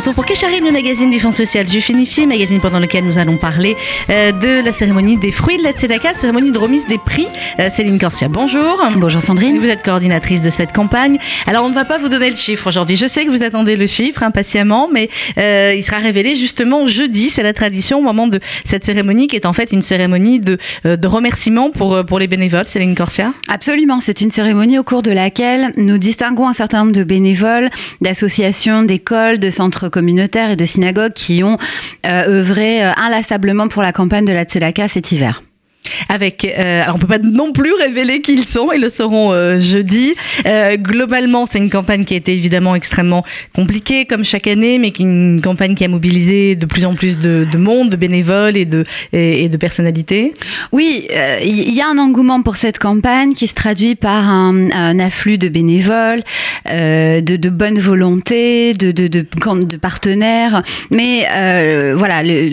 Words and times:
pour 0.00 0.24
le 0.24 0.72
magazine 0.72 1.10
du 1.10 1.20
Fonds 1.20 1.32
social 1.32 1.68
Jufinifié, 1.68 2.26
magazine 2.26 2.60
pendant 2.60 2.78
lequel 2.78 3.04
nous 3.04 3.18
allons 3.18 3.36
parler 3.36 3.76
euh, 4.10 4.32
de 4.32 4.64
la 4.64 4.72
cérémonie 4.72 5.16
des 5.16 5.30
fruits 5.32 5.58
de 5.58 5.62
la 5.62 5.72
Tzedaka, 5.72 6.14
cérémonie 6.14 6.50
de 6.50 6.58
remise 6.58 6.86
des 6.86 6.98
prix. 6.98 7.26
Euh, 7.58 7.68
Céline 7.70 7.98
Corsia, 7.98 8.28
bonjour. 8.28 8.82
Bonjour 8.96 9.20
Sandrine. 9.20 9.58
Vous 9.58 9.66
êtes 9.66 9.82
coordinatrice 9.82 10.42
de 10.42 10.50
cette 10.50 10.72
campagne. 10.72 11.18
Alors, 11.46 11.64
on 11.64 11.68
ne 11.68 11.74
va 11.74 11.84
pas 11.84 11.98
vous 11.98 12.08
donner 12.08 12.30
le 12.30 12.36
chiffre 12.36 12.66
aujourd'hui. 12.66 12.96
Je 12.96 13.06
sais 13.06 13.24
que 13.24 13.30
vous 13.30 13.42
attendez 13.42 13.76
le 13.76 13.86
chiffre 13.86 14.22
impatiemment, 14.22 14.88
mais 14.92 15.08
euh, 15.38 15.74
il 15.76 15.82
sera 15.82 15.98
révélé 15.98 16.34
justement 16.36 16.86
jeudi. 16.86 17.30
C'est 17.30 17.42
la 17.42 17.52
tradition 17.52 17.98
au 17.98 18.02
moment 18.02 18.26
de 18.26 18.40
cette 18.64 18.84
cérémonie 18.84 19.26
qui 19.26 19.36
est 19.36 19.46
en 19.46 19.52
fait 19.52 19.72
une 19.72 19.82
cérémonie 19.82 20.40
de, 20.40 20.58
de 20.84 21.06
remerciement 21.06 21.70
pour, 21.70 22.04
pour 22.06 22.18
les 22.18 22.28
bénévoles. 22.28 22.66
Céline 22.66 22.94
Corsia. 22.94 23.32
Absolument, 23.48 24.00
c'est 24.00 24.20
une 24.20 24.30
cérémonie 24.30 24.78
au 24.78 24.84
cours 24.84 25.02
de 25.02 25.10
laquelle 25.10 25.72
nous 25.76 25.98
distinguons 25.98 26.48
un 26.48 26.54
certain 26.54 26.80
nombre 26.80 26.92
de 26.92 27.04
bénévoles, 27.04 27.70
d'associations, 28.00 28.82
d'écoles, 28.82 29.38
de 29.38 29.50
centres 29.50 29.81
communautaires 29.88 30.50
et 30.50 30.56
de 30.56 30.64
synagogues 30.64 31.12
qui 31.12 31.42
ont 31.42 31.56
euh, 32.06 32.28
œuvré 32.28 32.84
euh, 32.84 32.92
inlassablement 32.96 33.68
pour 33.68 33.82
la 33.82 33.92
campagne 33.92 34.24
de 34.24 34.32
la 34.32 34.44
Tzedaka 34.44 34.88
cet 34.88 35.12
hiver. 35.12 35.42
Avec, 36.08 36.44
euh, 36.44 36.82
alors 36.82 36.96
on 36.96 36.98
peut 36.98 37.06
pas 37.06 37.18
non 37.18 37.52
plus 37.52 37.72
révéler 37.74 38.20
qui 38.20 38.34
ils 38.34 38.46
sont, 38.46 38.70
ils 38.72 38.80
le 38.80 38.90
seront 38.90 39.32
euh, 39.32 39.60
jeudi. 39.60 40.14
Euh, 40.46 40.76
globalement, 40.76 41.46
c'est 41.46 41.58
une 41.58 41.70
campagne 41.70 42.04
qui 42.04 42.14
a 42.14 42.16
été 42.16 42.32
évidemment 42.32 42.74
extrêmement 42.74 43.24
compliquée, 43.54 44.04
comme 44.06 44.24
chaque 44.24 44.46
année, 44.46 44.78
mais 44.78 44.92
qui 44.92 45.02
une 45.02 45.40
campagne 45.40 45.74
qui 45.74 45.84
a 45.84 45.88
mobilisé 45.88 46.54
de 46.54 46.66
plus 46.66 46.84
en 46.84 46.94
plus 46.94 47.18
de, 47.18 47.46
de 47.50 47.58
monde, 47.58 47.90
de 47.90 47.96
bénévoles 47.96 48.56
et 48.56 48.64
de, 48.64 48.84
et, 49.12 49.48
de 49.48 49.56
personnalités. 49.56 50.32
Oui, 50.70 51.08
euh, 51.12 51.38
il 51.42 51.74
y 51.74 51.80
a 51.80 51.88
un 51.88 51.98
engouement 51.98 52.42
pour 52.42 52.56
cette 52.56 52.78
campagne 52.78 53.34
qui 53.34 53.48
se 53.48 53.54
traduit 53.54 53.94
par 53.96 54.28
un, 54.28 54.98
afflux 54.98 55.38
de 55.38 55.48
bénévoles, 55.48 56.22
de, 56.66 57.20
de 57.20 57.48
bonne 57.48 57.78
volonté, 57.78 58.72
de, 58.74 58.92
de, 58.92 59.08
de, 59.08 59.76
partenaires. 59.76 60.62
Mais 60.90 61.26
voilà, 61.96 62.22
le, 62.22 62.48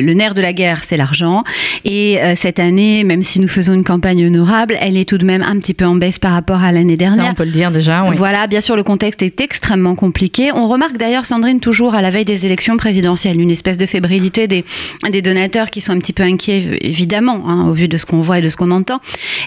le, 0.00 0.14
nerf 0.14 0.34
de 0.34 0.42
la 0.42 0.52
guerre, 0.52 0.82
c'est 0.86 0.96
l'argent. 0.96 1.44
Et 1.84 2.18
cette 2.36 2.60
année, 2.60 2.73
même 2.74 3.22
si 3.22 3.40
nous 3.40 3.48
faisons 3.48 3.72
une 3.72 3.84
campagne 3.84 4.26
honorable, 4.26 4.76
elle 4.80 4.96
est 4.96 5.08
tout 5.08 5.18
de 5.18 5.24
même 5.24 5.42
un 5.42 5.58
petit 5.58 5.74
peu 5.74 5.84
en 5.84 5.94
baisse 5.94 6.18
par 6.18 6.32
rapport 6.32 6.62
à 6.62 6.72
l'année 6.72 6.96
dernière. 6.96 7.24
Ça, 7.24 7.30
on 7.30 7.34
peut 7.34 7.44
le 7.44 7.50
dire 7.50 7.70
déjà. 7.70 8.04
Oui. 8.08 8.16
Voilà, 8.16 8.46
bien 8.46 8.60
sûr, 8.60 8.76
le 8.76 8.82
contexte 8.82 9.22
est 9.22 9.40
extrêmement 9.40 9.94
compliqué. 9.94 10.50
On 10.52 10.68
remarque 10.68 10.96
d'ailleurs, 10.96 11.26
Sandrine, 11.26 11.60
toujours 11.60 11.94
à 11.94 12.02
la 12.02 12.10
veille 12.10 12.24
des 12.24 12.46
élections 12.46 12.76
présidentielles, 12.76 13.40
une 13.40 13.50
espèce 13.50 13.78
de 13.78 13.86
fébrilité 13.86 14.46
des, 14.46 14.64
des 15.10 15.22
donateurs 15.22 15.70
qui 15.70 15.80
sont 15.80 15.92
un 15.92 15.98
petit 15.98 16.12
peu 16.12 16.22
inquiets, 16.22 16.78
évidemment, 16.80 17.48
hein, 17.48 17.68
au 17.68 17.72
vu 17.72 17.88
de 17.88 17.96
ce 17.96 18.06
qu'on 18.06 18.20
voit 18.20 18.38
et 18.38 18.42
de 18.42 18.48
ce 18.48 18.56
qu'on 18.56 18.70
entend. 18.70 19.00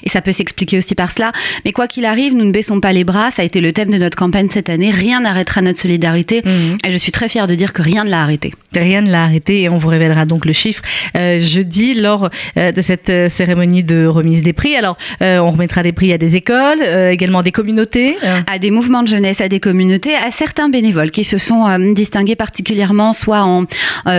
Et 0.03 0.09
ça 0.09 0.21
peut 0.21 0.31
s'expliquer 0.31 0.77
aussi 0.77 0.95
par 0.95 1.11
cela. 1.11 1.31
Mais 1.65 1.71
quoi 1.71 1.87
qu'il 1.87 2.05
arrive, 2.05 2.35
nous 2.35 2.45
ne 2.45 2.51
baissons 2.51 2.79
pas 2.79 2.93
les 2.93 3.03
bras. 3.03 3.31
Ça 3.31 3.41
a 3.41 3.45
été 3.45 3.61
le 3.61 3.73
thème 3.73 3.89
de 3.89 3.97
notre 3.97 4.17
campagne 4.17 4.49
cette 4.49 4.69
année. 4.69 4.91
Rien 4.91 5.21
n'arrêtera 5.21 5.61
notre 5.61 5.79
solidarité. 5.79 6.41
Mhm. 6.45 6.77
Et 6.85 6.91
je 6.91 6.97
suis 6.97 7.11
très 7.11 7.29
fière 7.29 7.47
de 7.47 7.55
dire 7.55 7.73
que 7.73 7.81
rien 7.81 8.03
ne 8.03 8.09
l'a 8.09 8.21
arrêté. 8.21 8.53
Rien 8.75 9.01
ne 9.01 9.11
l'a 9.11 9.23
arrêté 9.23 9.61
et 9.61 9.69
on 9.69 9.77
vous 9.77 9.87
révélera 9.87 10.25
donc 10.25 10.45
le 10.45 10.53
chiffre 10.53 10.81
euh, 11.17 11.39
jeudi 11.39 11.93
lors 11.93 12.29
euh, 12.57 12.71
de 12.71 12.81
cette 12.81 13.09
euh, 13.25 13.29
cérémonie 13.29 13.83
de 13.83 14.05
remise 14.05 14.43
des 14.43 14.53
prix. 14.53 14.75
Alors, 14.75 14.97
euh, 15.21 15.37
on 15.39 15.51
remettra 15.51 15.83
des 15.83 15.91
prix 15.91 16.13
à 16.13 16.17
des 16.17 16.35
écoles, 16.35 16.79
euh, 16.81 17.11
également 17.11 17.39
à 17.39 17.43
des 17.43 17.51
communautés. 17.51 18.15
à 18.47 18.59
des 18.59 18.71
mouvements 18.71 19.03
de 19.03 19.07
jeunesse, 19.07 19.41
à 19.41 19.49
des 19.49 19.59
communautés, 19.59 20.15
à 20.15 20.31
certains 20.31 20.69
bénévoles 20.69 21.11
qui 21.11 21.23
se 21.23 21.37
sont 21.37 21.65
distingués 21.93 22.35
particulièrement, 22.35 23.13
soit 23.13 23.41
en, 23.43 23.65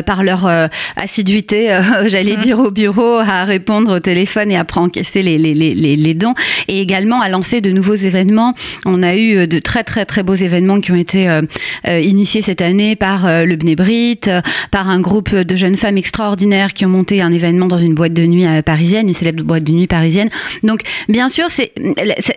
par 0.06 0.22
leur 0.22 0.48
assiduité, 0.96 1.78
j'allais 2.06 2.34
Mhm. 2.36 2.42
dire 2.42 2.58
au 2.60 2.70
bureau, 2.70 3.18
à 3.18 3.44
répondre 3.44 3.96
au 3.96 4.00
téléphone 4.00 4.50
et 4.50 4.56
à 4.56 4.64
encaisser 4.76 5.22
les, 5.22 5.38
les, 5.38 5.54
les, 5.54 5.74
les, 5.74 5.96
les 5.96 6.14
dons, 6.14 6.34
et 6.68 6.80
également 6.80 7.20
à 7.20 7.28
lancer 7.28 7.60
de 7.60 7.70
nouveaux 7.70 7.94
événements. 7.94 8.54
On 8.84 9.02
a 9.02 9.16
eu 9.16 9.46
de 9.46 9.58
très 9.58 9.82
très 9.84 10.04
très 10.04 10.22
beaux 10.22 10.34
événements 10.34 10.80
qui 10.80 10.92
ont 10.92 10.96
été 10.96 11.40
initiés 11.86 12.42
cette 12.42 12.62
année 12.62 12.96
par 12.96 13.26
le 13.44 13.56
Bnebrit, 13.56 14.20
euh, 14.28 14.40
par 14.70 14.88
un 14.88 15.00
groupe 15.00 15.34
de 15.34 15.56
jeunes 15.56 15.76
femmes 15.76 15.96
extraordinaires 15.98 16.72
qui 16.72 16.84
ont 16.86 16.88
monté 16.88 17.20
un 17.20 17.32
événement 17.32 17.66
dans 17.66 17.78
une 17.78 17.94
boîte 17.94 18.12
de 18.12 18.24
nuit 18.26 18.46
euh, 18.46 18.62
parisienne, 18.88 19.08
une 19.08 19.14
célèbre 19.14 19.42
boîte 19.44 19.64
de 19.64 19.72
nuit 19.72 19.86
parisienne. 19.86 20.30
Donc, 20.62 20.80
bien 21.08 21.28
sûr, 21.28 21.46
c'est, 21.50 21.72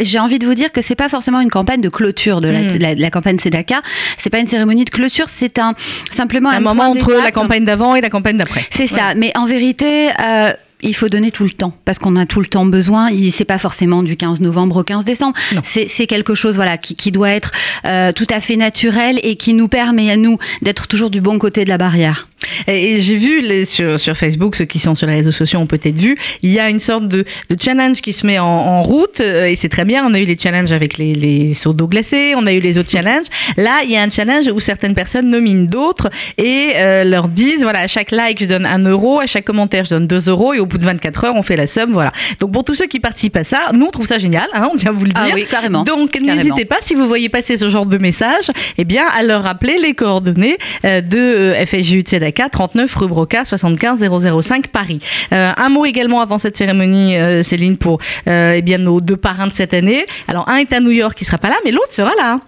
j'ai 0.02 0.20
envie 0.20 0.38
de 0.40 0.46
vous 0.46 0.54
dire 0.54 0.72
que 0.72 0.82
c'est 0.82 0.96
pas 0.96 1.08
forcément 1.10 1.40
une 1.40 1.50
campagne 1.50 1.82
de 1.82 1.90
clôture 1.90 2.42
de 2.42 2.50
la, 2.50 2.62
Mm. 2.62 2.68
de 2.74 2.78
la, 2.78 2.96
de 2.96 3.02
la 3.02 3.10
campagne 3.10 3.40
Sedaka. 3.40 3.82
C'est 4.18 4.30
pas 4.30 4.40
une 4.40 4.48
cérémonie 4.48 4.84
de 4.86 4.90
clôture, 4.90 5.30
c'est 5.30 5.60
un 5.60 5.74
simplement 6.12 6.50
un, 6.50 6.58
un 6.58 6.60
moment 6.60 6.90
entre 6.92 7.14
la 7.14 7.32
campagne 7.32 7.64
d'avant 7.66 7.96
et 7.96 8.02
la 8.02 8.10
campagne 8.10 8.38
d'après. 8.38 8.66
C'est 8.70 8.88
ça. 8.88 9.14
Mais 9.16 9.32
en 9.36 9.46
vérité. 9.46 10.10
euh, 10.20 10.52
il 10.84 10.96
faut 10.96 11.10
donner 11.10 11.30
tout 11.30 11.44
le 11.44 11.52
temps 11.52 11.76
parce 11.86 12.00
qu'on 12.00 12.16
a 12.16 12.26
tout 12.26 12.40
le 12.40 12.48
temps 12.48 12.66
besoin. 12.66 13.12
Il 13.12 13.32
c'est 13.32 13.46
pas 13.46 13.60
forcément 13.60 14.02
du 14.02 14.18
15 14.18 14.42
novembre 14.42 14.78
au 14.78 14.84
15 14.84 15.06
décembre. 15.06 15.36
C'est 15.62 15.88
c'est 15.88 16.08
quelque 16.08 16.34
chose 16.34 16.56
voilà 16.56 16.80
qui, 16.80 16.96
qui 16.96 17.12
doit 17.12 17.30
être 17.30 17.52
euh, 17.86 18.12
tout 18.14 18.26
à 18.32 18.42
fait 18.42 18.56
naturel 18.56 19.20
et 19.22 19.36
qui 19.36 19.54
nous 19.54 19.68
permet 19.68 20.10
à 20.10 20.18
nous 20.18 20.40
d'être 20.64 20.88
toujours 20.88 21.12
du 21.12 21.22
bon 21.22 21.38
côté 21.38 21.66
de 21.66 21.70
la 21.70 21.78
barrière. 21.78 22.30
Et, 22.68 22.94
et 22.94 23.02
j'ai 23.02 23.16
vu 23.16 23.42
les, 23.42 23.66
sur, 23.66 24.00
sur 24.00 24.18
Facebook, 24.18 24.56
ceux 24.56 24.66
qui 24.66 24.80
sont 24.80 24.96
sur 24.96 25.08
les 25.08 25.16
réseaux 25.16 25.32
sociaux 25.32 25.60
ont 25.60 25.68
peut-être 25.68 25.98
vu, 25.98 26.18
il 26.42 26.52
y 26.52 26.60
a 26.60 26.70
une 26.70 26.80
sorte 26.80 27.08
de, 27.08 27.26
de 27.50 27.56
challenge 27.60 28.02
qui 28.02 28.14
se 28.14 28.26
met 28.26 28.40
en, 28.40 28.46
en 28.46 28.82
route 28.82 29.20
euh, 29.20 29.46
et 29.46 29.56
c'est 29.56 29.70
très 29.70 29.86
bien. 29.86 30.06
On 30.08 30.14
a 30.14 30.20
eu 30.20 30.26
les 30.26 30.38
challenges 30.38 30.72
avec 30.72 30.98
les, 30.98 31.14
les 31.14 31.54
seaux 31.54 31.74
d'eau 31.74 31.88
glacée, 31.88 32.34
on 32.36 32.46
a 32.46 32.54
eu 32.54 32.60
les 32.60 32.78
autres 32.78 32.90
challenges. 32.90 33.28
Là, 33.58 33.82
il 33.84 33.92
y 33.92 33.98
a 33.98 34.02
un 34.02 34.10
challenge 34.10 34.48
où 34.48 34.60
certaines 34.60 34.94
personnes 34.94 35.30
nominent 35.30 35.66
d'autres 35.66 36.10
et 36.38 36.74
euh, 36.76 37.04
leur 37.04 37.28
disent 37.28 37.62
voilà, 37.62 37.82
à 37.82 37.88
chaque 37.88 38.12
like, 38.12 38.40
je 38.40 38.46
donne 38.46 38.66
un 38.66 38.80
euro, 38.80 39.20
à 39.20 39.28
chaque 39.28 39.46
commentaire, 39.46 39.86
je 39.86 39.92
donne 39.92 40.08
2 40.08 40.30
euros 40.30 40.54
et 40.54 40.60
au 40.60 40.66
bout 40.66 40.78
de 40.78 40.84
24 40.84 41.26
heures, 41.26 41.36
on 41.36 41.44
fait 41.44 41.56
la 41.56 41.68
somme. 41.68 41.92
Voilà. 41.92 42.12
Donc 42.40 42.52
pour 42.52 42.64
tous 42.64 42.76
ceux 42.76 42.88
qui 42.88 43.00
participent 43.00 43.38
à 43.38 43.44
ça, 43.44 43.72
nous 43.74 43.86
on 43.86 43.92
trouve 43.92 44.08
ça 44.08 44.18
génial, 44.18 44.48
hein, 44.54 44.70
on 44.72 44.76
vient 44.76 44.92
vous 44.92 45.06
le 45.06 45.12
dire. 45.12 45.24
Ah 45.24 45.34
oui, 45.34 45.46
carrément. 45.50 45.84
Donc 45.84 46.20
n'hésitez 46.20 46.66
pas 46.66 46.78
si 46.82 46.96
vous 46.96 47.08
voyez 47.08 47.30
passer 47.30 47.58
ce 47.58 47.70
genre 47.70 47.86
de 47.86 47.98
message, 47.98 48.50
eh 48.78 48.86
bien 48.86 49.06
à 49.14 49.24
leur 49.24 49.44
rappeler 49.44 49.78
les 49.78 49.94
coordonnées 49.94 50.58
euh, 50.86 51.02
de 51.02 51.54
FSJU 51.66 52.04
de 52.04 52.10
Sedaka, 52.32 52.50
39 52.50 52.96
rue 52.96 53.08
Broca, 53.08 53.46
75 53.46 54.06
005 54.42 54.68
Paris. 54.68 55.00
Euh, 55.34 55.52
un 55.56 55.70
mot 55.70 55.86
également 55.86 56.22
avant 56.22 56.38
cette 56.38 56.56
cérémonie, 56.56 57.18
euh, 57.18 57.44
Céline, 57.44 57.78
pour 57.78 58.00
euh, 58.28 58.54
eh 58.56 58.62
bien 58.62 58.78
nos 58.78 59.02
deux 59.02 59.18
parrains 59.18 59.48
de 59.48 59.54
cette 59.54 59.74
année. 59.74 60.06
Alors 60.28 60.48
un 60.50 60.58
est 60.58 60.72
à 60.74 60.80
New 60.80 60.92
York, 60.92 61.18
qui 61.18 61.26
sera 61.26 61.38
pas 61.38 61.50
là, 61.50 61.56
mais 61.66 61.72
l'autre 61.72 61.92
sera 61.92 62.12
là. 62.18 62.40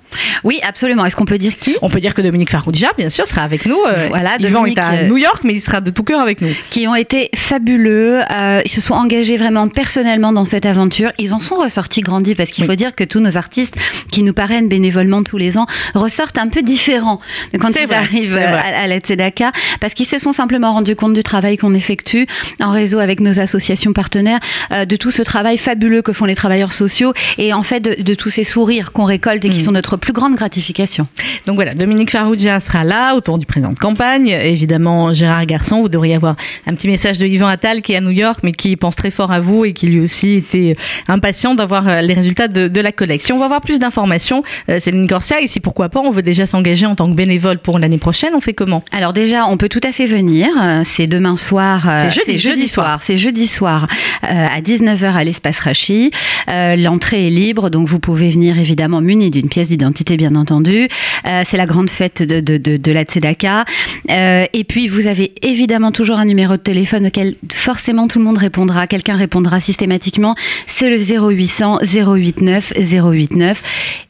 Oui, 0.43 0.59
absolument. 0.63 1.05
Est-ce 1.05 1.15
qu'on 1.15 1.25
peut 1.25 1.37
dire 1.37 1.57
qui? 1.57 1.75
On 1.81 1.89
peut 1.89 1.99
dire 1.99 2.13
que 2.13 2.21
Dominique 2.21 2.51
Faroudja, 2.51 2.91
bien 2.97 3.09
sûr, 3.09 3.27
sera 3.27 3.41
avec 3.43 3.65
nous. 3.65 3.77
Voilà, 4.09 4.35
Yvan 4.39 4.59
Dominique, 4.61 4.77
est 4.77 4.81
à 4.81 5.03
New 5.07 5.17
York, 5.17 5.41
mais 5.43 5.53
il 5.53 5.61
sera 5.61 5.81
de 5.81 5.89
tout 5.89 6.03
cœur 6.03 6.21
avec 6.21 6.41
nous. 6.41 6.49
qui 6.69 6.87
ont 6.87 6.95
été 6.95 7.29
fabuleux. 7.35 8.21
Ils 8.63 8.71
se 8.71 8.81
sont 8.81 8.93
engagés 8.93 9.37
vraiment 9.37 9.67
personnellement 9.67 10.31
dans 10.31 10.45
cette 10.45 10.65
aventure. 10.65 11.11
Ils 11.17 11.33
en 11.33 11.39
sont 11.39 11.55
ressortis 11.55 12.01
grandis 12.01 12.35
parce 12.35 12.51
qu'il 12.51 12.65
faut 12.65 12.75
dire 12.75 12.95
que 12.95 13.03
tous 13.03 13.19
nos 13.19 13.37
artistes 13.37 13.75
qui 14.11 14.23
nous 14.23 14.33
parrainent 14.33 14.69
bénévolement 14.69 15.23
tous 15.23 15.37
les 15.37 15.57
ans 15.57 15.65
ressortent 15.95 16.37
un 16.37 16.47
peu 16.47 16.61
différents 16.61 17.19
quand 17.59 17.69
ils 17.69 17.87
vrai, 17.87 17.95
arrivent 17.95 18.37
à, 18.37 18.59
à 18.59 18.87
la 18.87 18.99
Tzedaka 18.99 19.51
parce 19.79 19.93
qu'ils 19.93 20.05
se 20.05 20.17
sont 20.17 20.31
simplement 20.31 20.73
rendus 20.73 20.95
compte 20.95 21.13
du 21.13 21.23
travail 21.23 21.57
qu'on 21.57 21.73
effectue 21.73 22.27
en 22.59 22.71
réseau 22.71 22.99
avec 22.99 23.19
nos 23.19 23.39
associations 23.39 23.93
partenaires, 23.93 24.39
euh, 24.71 24.85
de 24.85 24.95
tout 24.95 25.11
ce 25.11 25.21
travail 25.21 25.57
fabuleux 25.57 26.01
que 26.01 26.13
font 26.13 26.25
les 26.25 26.35
travailleurs 26.35 26.73
sociaux 26.73 27.13
et 27.37 27.53
en 27.53 27.63
fait 27.63 27.79
de, 27.79 28.01
de 28.01 28.13
tous 28.13 28.29
ces 28.29 28.43
sourires 28.43 28.91
qu'on 28.91 29.05
récolte 29.05 29.43
et 29.45 29.49
qui 29.49 29.57
Mm. 29.57 29.61
sont 29.61 29.71
notre 29.71 29.97
plus 29.97 30.13
grande 30.13 30.35
gratification. 30.35 31.07
Donc 31.45 31.55
voilà, 31.55 31.73
Dominique 31.73 32.11
Faroudja 32.11 32.59
sera 32.59 32.83
là 32.83 33.15
autour 33.15 33.37
du 33.37 33.45
président 33.45 33.71
de 33.71 33.79
campagne. 33.79 34.27
Évidemment, 34.27 35.13
Gérard 35.13 35.45
Garçon, 35.45 35.81
vous 35.81 35.89
devriez 35.89 36.15
avoir 36.15 36.35
un 36.67 36.73
petit 36.75 36.87
message 36.87 37.17
de 37.19 37.25
Yvan 37.25 37.47
Attal 37.47 37.81
qui 37.81 37.93
est 37.93 37.97
à 37.97 38.01
New 38.01 38.11
York, 38.11 38.39
mais 38.43 38.51
qui 38.51 38.75
pense 38.75 38.95
très 38.95 39.11
fort 39.11 39.31
à 39.31 39.39
vous 39.39 39.65
et 39.65 39.73
qui 39.73 39.87
lui 39.87 39.99
aussi 39.99 40.35
était 40.35 40.75
impatient 41.07 41.55
d'avoir 41.55 41.87
euh, 41.87 42.01
les 42.01 42.13
résultats 42.13 42.47
de, 42.47 42.67
de 42.67 42.81
la 42.81 42.91
collecte. 42.91 43.25
Si 43.25 43.33
on 43.33 43.39
va 43.39 43.45
avoir 43.45 43.61
plus 43.61 43.79
d'informations, 43.79 44.43
euh, 44.69 44.79
Céline 44.79 45.07
Corsia, 45.07 45.41
et 45.41 45.47
si 45.47 45.59
pourquoi 45.59 45.89
pas, 45.89 45.99
on 45.99 46.11
veut 46.11 46.21
déjà 46.21 46.45
s'engager 46.45 46.85
en 46.85 46.95
tant 46.95 47.09
que 47.09 47.15
bénévole 47.15 47.59
pour 47.59 47.79
l'année 47.79 47.97
prochaine, 47.97 48.33
on 48.35 48.41
fait 48.41 48.53
comment? 48.53 48.81
Alors 48.91 49.13
déjà, 49.13 49.45
on 49.47 49.57
peut 49.57 49.62
tout 49.69 49.81
à 49.83 49.91
fait 49.91 50.05
venir. 50.05 50.47
Euh, 50.61 50.81
C'est 50.85 51.07
demain 51.07 51.37
soir. 51.37 51.87
euh, 51.87 51.99
C'est 52.01 52.11
jeudi, 52.25 52.37
jeudi 52.37 52.67
soir. 52.67 52.99
C'est 53.03 53.17
jeudi 53.17 53.47
soir 53.47 53.87
euh, 54.23 54.27
à 54.27 54.61
19h 54.61 55.05
à 55.13 55.23
l'espace 55.23 55.59
Rachi. 55.59 56.11
Euh, 56.49 56.75
L'entrée 56.75 57.27
est 57.27 57.29
libre, 57.29 57.69
donc 57.69 57.87
vous 57.87 57.99
pouvez 57.99 58.29
venir 58.29 58.57
évidemment 58.59 59.01
muni 59.01 59.29
d'une 59.31 59.49
pièce 59.49 59.67
d'identité, 59.69 60.17
bien 60.17 60.35
entendu. 60.35 60.87
Euh, 61.27 61.41
C'est 61.45 61.57
la 61.57 61.65
grande 61.65 61.89
fête 61.89 62.21
de, 62.23 62.39
de, 62.39 62.57
de, 62.57 62.77
de 62.77 62.91
la 62.91 63.03
Tzedaka. 63.03 63.65
Et 64.09 64.63
puis, 64.67 64.87
vous 64.87 65.07
avez 65.07 65.33
évidemment 65.41 65.91
toujours 65.91 66.17
un 66.17 66.25
numéro 66.25 66.53
de 66.53 66.61
téléphone 66.61 67.07
auquel 67.07 67.35
forcément 67.51 68.07
tout 68.07 68.19
le 68.19 68.25
monde 68.25 68.37
répondra. 68.37 68.87
Quelqu'un 68.87 69.15
répondra 69.15 69.59
systématiquement. 69.59 70.35
C'est 70.67 70.89
le 70.89 70.97
0800 70.97 71.79
089 71.83 72.73
089. 72.75 73.61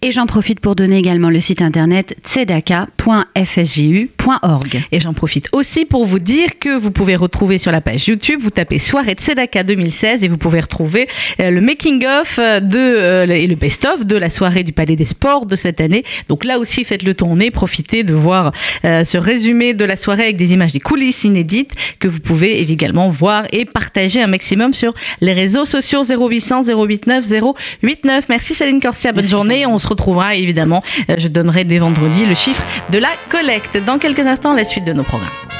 Et 0.01 0.11
j'en 0.11 0.25
profite 0.25 0.59
pour 0.59 0.75
donner 0.75 0.97
également 0.97 1.29
le 1.29 1.39
site 1.39 1.61
internet 1.61 2.15
tzedaka.fsju.org. 3.03 4.83
Et 4.91 4.99
j'en 4.99 5.13
profite 5.13 5.49
aussi 5.51 5.85
pour 5.85 6.05
vous 6.05 6.19
dire 6.19 6.59
que 6.59 6.77
vous 6.77 6.91
pouvez 6.91 7.15
retrouver 7.15 7.57
sur 7.57 7.71
la 7.71 7.81
page 7.81 8.07
YouTube, 8.07 8.39
vous 8.41 8.49
tapez 8.49 8.79
Soirée 8.79 9.15
de 9.15 9.19
Sedaka 9.19 9.63
2016 9.63 10.23
et 10.23 10.27
vous 10.27 10.37
pouvez 10.37 10.59
retrouver 10.59 11.07
euh, 11.39 11.51
le 11.51 11.61
making-of 11.61 12.39
euh, 12.39 12.59
de, 12.59 12.77
euh, 12.77 13.27
et 13.27 13.47
le 13.47 13.55
best-of 13.55 14.05
de 14.05 14.15
la 14.15 14.29
soirée 14.29 14.63
du 14.63 14.71
Palais 14.71 14.95
des 14.95 15.05
Sports 15.05 15.45
de 15.45 15.55
cette 15.55 15.81
année. 15.81 16.03
Donc 16.29 16.45
là 16.45 16.59
aussi, 16.59 16.83
faites 16.83 17.03
le 17.03 17.13
tourner, 17.13 17.51
profitez 17.51 18.03
de 18.03 18.13
voir 18.13 18.51
ce 18.83 19.17
résumé 19.17 19.73
de 19.73 19.85
la 19.85 19.95
soirée 19.95 20.23
avec 20.23 20.35
des 20.35 20.53
images 20.53 20.73
des 20.73 20.79
coulisses 20.79 21.23
inédites 21.23 21.71
que 21.99 22.07
vous 22.07 22.19
pouvez 22.19 22.59
également 22.59 23.09
voir 23.09 23.45
et 23.51 23.65
partager 23.65 24.21
un 24.21 24.27
maximum 24.27 24.73
sur 24.73 24.93
les 25.21 25.33
réseaux 25.33 25.65
sociaux 25.65 26.03
0800 26.03 26.63
089 26.63 27.25
089. 27.81 28.25
Merci 28.29 28.55
Céline 28.55 28.79
Corsia, 28.79 29.11
bonne 29.11 29.27
journée. 29.27 29.65
On 29.65 29.79
se 29.79 29.87
retrouvera 29.87 30.35
évidemment, 30.35 30.83
je 31.17 31.27
donnerai 31.27 31.63
dès 31.63 31.77
vendredi 31.77 32.25
le 32.27 32.35
chiffre 32.35 32.63
de 32.93 32.99
la 32.99 33.09
collecte. 33.31 33.77
Dans 33.77 33.97
quelques 33.97 34.19
instants, 34.19 34.53
la 34.53 34.63
suite 34.63 34.83
de 34.83 34.93
nos 34.93 35.03
programmes. 35.03 35.52